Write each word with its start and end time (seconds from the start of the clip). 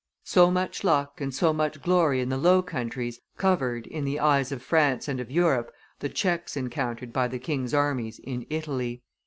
So 0.25 0.49
much 0.49 0.83
luck 0.83 1.21
and 1.21 1.31
so 1.31 1.53
much 1.53 1.79
glory 1.79 2.21
in 2.21 2.29
the 2.29 2.37
Low 2.39 2.63
Countries 2.63 3.19
covered, 3.37 3.85
in 3.85 4.03
the 4.03 4.19
eyes 4.19 4.51
of 4.51 4.63
France 4.63 5.07
and 5.07 5.19
of 5.19 5.29
Europe, 5.29 5.71
the 5.99 6.09
checks 6.09 6.57
encountered 6.57 7.13
by 7.13 7.27
the 7.27 7.37
king's 7.37 7.75
armies 7.75 8.17
in 8.17 8.47
Italy. 8.49 9.03